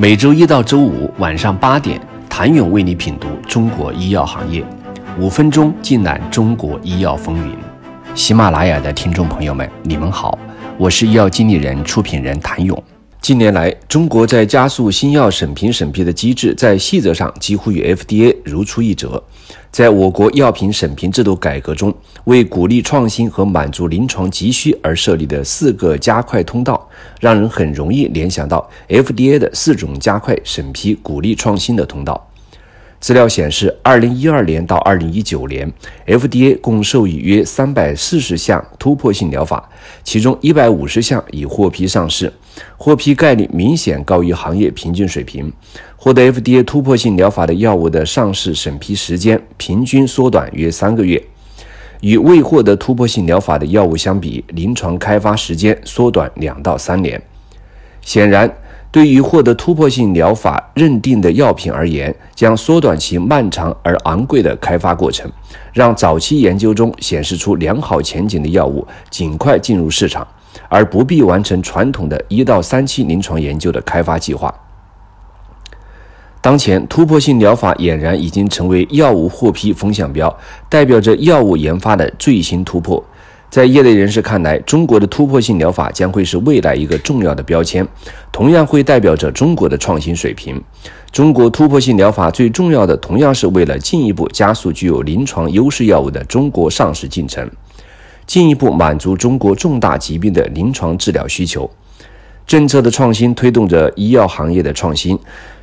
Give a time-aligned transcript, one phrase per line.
[0.00, 2.00] 每周一到周五晚上八点，
[2.30, 4.64] 谭勇为你品读中国医药行业，
[5.18, 7.52] 五分钟尽览中国医药风云。
[8.14, 10.38] 喜马拉雅的听众朋友们，你们好，
[10.76, 12.80] 我是医药经理人、出品人谭勇。
[13.20, 19.22] 近年来，中国在加速新药审评审批的机制，在细则上几乎与 FDA 如出一辙。
[19.70, 21.92] 在我国药品审评制度改革中，
[22.24, 26.88] 为鼓励创新和满足临床急需而设立的四个加快通道，
[27.20, 32.24] 让人很容易联想到 FDA 的四种加快审批鼓励创新的通道。
[33.00, 35.70] 资料显示，二零一二年到二零一九年
[36.06, 39.68] ，FDA 共授予约三百四十项突破性疗法，
[40.02, 42.32] 其中一百五十项已获批上市，
[42.76, 45.52] 获批概率明显高于行业平均水平。
[45.96, 51.22] 获得 FDA 突破性疗法的药物的上市审批时间平均缩短约三个月，
[52.00, 57.20] 与未获得突破性疗法的药物相比，临床开发时间缩短两到三年。
[58.00, 58.52] 显然。
[58.90, 65.30] 对于获得突破性疗法认定的药品而言，将缩短其漫长而昂贵的开发过程，
[65.74, 70.26] 让早期研究中显示出良好前景的药物尽快进入市场，
[70.68, 74.54] 而不必完成传统的一到三期临床研究的开发计划。
[76.40, 80.38] 当前，突破性疗法俨然已经成为药物获批风向标，
[80.68, 83.04] 代表着药物研发的最新突破。
[83.50, 87.86] 在业内人士看来，中国的突破性疗法将会是未来一个重要的标签，
[88.30, 90.62] 同样会代表着中国的创新水平。
[91.10, 97.50] 中国突破性疗法最重要的，同样是为了进一步加速具有临床优势药物的中国上市进程，
[98.28, 101.68] 进一步满足中国重大疾病的临床治疗需求。
[102.46, 105.18] 政策的创新推动着医药行业的创新。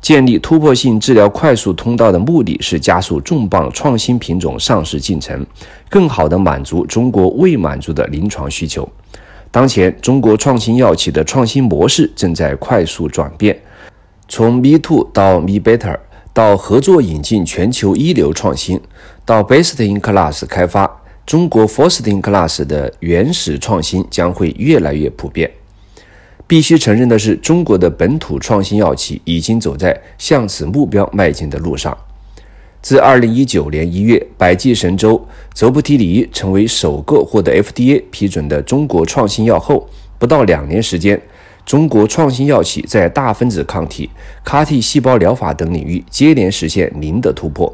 [0.00, 5.44] 建立突破性治疗快速通道的目的是加速重磅创新品种上市进程，
[5.90, 8.88] 更好地满足中国未满足的临床需求。
[9.50, 13.60] 当前，中国创新药企的创新模式正在快速转变，
[14.26, 15.98] 从 Me Too 到 Me Better，
[16.32, 18.80] 到合作引进全球一流创新，
[19.26, 20.99] 到 Best in Class 开发，
[21.30, 25.48] 中国 First in Class 的原始创新将会越来越普遍。
[26.48, 31.96] 必须承认的是，中国的本土创新药企已经走在向此目标迈进的路上。
[32.82, 35.24] 自2019年1月，百济神州
[35.54, 39.88] 泽布提尼成为首个获得 FDA 批准的中国创新药后，
[40.18, 41.22] 不到两年时间，
[41.64, 44.10] 中国创新药企在大分子抗体、
[44.44, 47.72] CAR-T 细胞疗法等领域接连实现零的突破。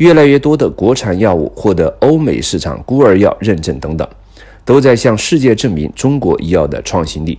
[0.00, 4.08] 越来越多的国产药物获得欧美市场孤儿药认证等等，
[4.64, 7.38] 都在向世界证明中国医药的创新力。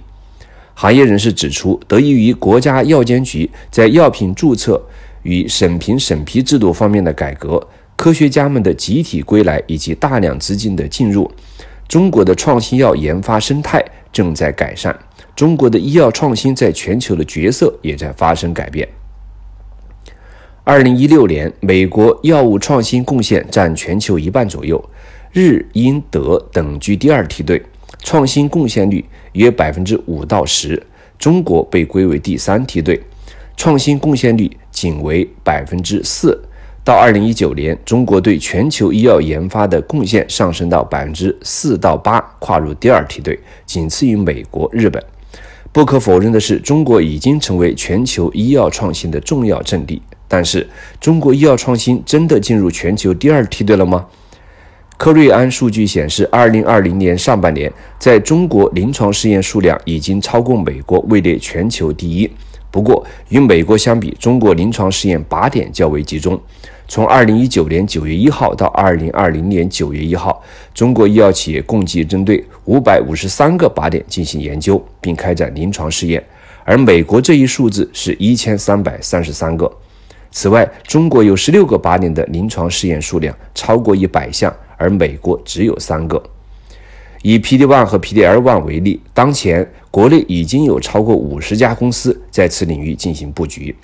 [0.75, 4.79] 行业人士指出，得益于国家药监局在药品注册
[5.23, 11.29] 与审评审批制度方面的改革，科学家们的集体归来以及大量资金的进入，
[11.87, 13.83] 中国的创新药研发生态
[14.13, 14.95] 正在改善，
[15.35, 18.87] 中国的医药创新在全球的角色也在发生改变。
[20.63, 24.79] 二零一六年，美国药物创新贡献占全球一半左右，
[25.33, 27.59] 日、英、德等居第二梯队。
[28.03, 30.81] 创新贡献率约百分之五到十，
[31.17, 33.01] 中国被归为第三梯队，
[33.57, 36.39] 创新贡献率仅为百分之四。
[36.83, 45.03] 到二零一九年，中国对全球医药研发的贡献上升到百分之四到八，跨入第二梯队，仅次于美国、日本。
[45.71, 49.99] 不可否认的是，中国已经成为全球医药创新的重要阵地。
[50.33, 50.65] 但是，
[51.01, 54.05] 中国医药创新真的进入全球第二梯队了吗？
[54.95, 57.69] 科瑞安数据显示，二零二零年上半年，
[57.99, 62.31] 在中国临床试验数量已经超过美国，位列全球第一。
[62.71, 66.39] 不过，与美国相比，中国临床试验靶点较为集中。
[66.87, 70.41] 从二零一九年九月一号到二零二零年九月一号，
[70.73, 76.23] 中国医药企业共计针对五百五十三个靶点进行研究，并开展临床试验，
[76.63, 79.69] 而美国这一数字是一千三百三十三个。
[80.31, 84.51] 此外，中国有十六个靶点的临床试验数量超过一百项。
[84.77, 86.19] 而美国只有三个。
[87.21, 93.75] 以 PD-1 和 PD-L1 为例，当前国内已经有超过五十家公司在此领域进行布局。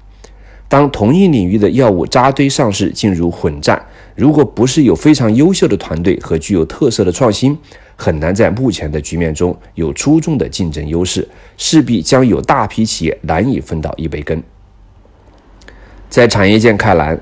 [0.67, 3.79] 当同一领域的药物扎堆上市，进入混战，
[4.15, 7.55] 如果不是有非常优秀的团队和具有特色的创新，
[7.95, 14.41] 很难在目前的局面中有出众的竞争优势，势必将有大批企业难以分到一杯羹。
[16.17, 17.15] 在产业界看来，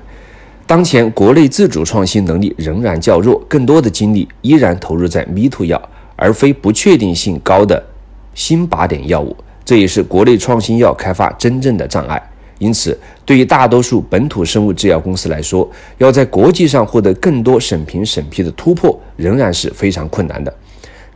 [0.66, 7.84] 当前国内自主创新能力仍然较弱，更多的精力依然投入在 Me Too 药，而非不确定性高的
[8.32, 9.36] 新靶点药物。
[9.66, 12.30] 这也是国内创新药开发真正的障碍。
[12.56, 20.50] 因此，对于大多数本土生物制药公司来说，要在国际上获得更多审评审批的突破，仍然是非常困难的。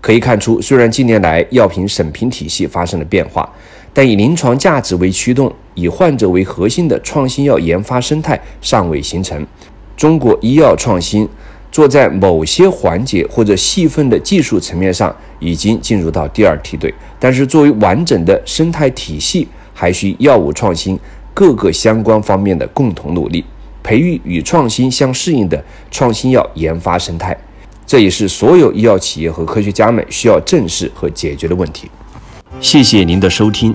[0.03, 3.50] 可以看出，虽然近年来药品审评体系发生了变化，
[3.94, 5.50] 但以临床价值为驱动。
[5.81, 9.47] 以患者为核心的创新药研发生态尚未形成。
[9.97, 11.29] 中国医药创新
[11.73, 20.99] 做在某些环节或者细分的技术层面上已经进入到第二梯队，但是作为完整的生态体系，还需药物创新
[21.32, 23.44] 各个相关方面的共同努力，
[23.82, 27.37] 培育与创新相适应的创新药研发生态。
[27.87, 31.91] 这也是所有医药企业和科学家们需要正视和解决的问题。
[32.61, 33.75] 谢谢您的收听。